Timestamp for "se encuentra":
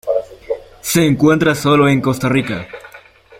0.81-1.53